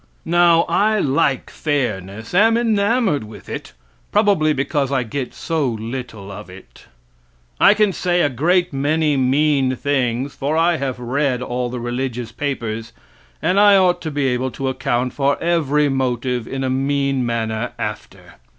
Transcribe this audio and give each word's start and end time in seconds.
Now, 0.25 0.63
I 0.63 0.97
like 0.97 1.51
fairness, 1.51 2.33
am 2.33 2.57
enamored 2.57 3.23
with 3.23 3.47
it, 3.47 3.73
probably 4.11 4.51
because 4.51 4.91
I 4.91 5.03
get 5.03 5.31
so 5.31 5.69
little 5.69 6.31
of 6.31 6.49
it. 6.49 6.87
I 7.59 7.75
can 7.75 7.93
say 7.93 8.21
a 8.21 8.27
great 8.29 8.73
many 8.73 9.15
mean 9.15 9.75
things, 9.75 10.33
for 10.35 10.57
I 10.57 10.77
have 10.77 10.97
read 10.99 11.43
all 11.43 11.69
the 11.69 11.79
religious 11.79 12.31
papers, 12.31 12.93
and 13.43 13.59
I 13.59 13.75
ought 13.75 14.01
to 14.01 14.09
be 14.09 14.25
able 14.29 14.49
to 14.49 14.69
account 14.69 15.13
for 15.13 15.39
every 15.39 15.87
motive 15.87 16.47
in 16.47 16.63
a 16.63 16.69
mean 16.71 17.23
manner 17.23 17.73
after. 17.77 18.37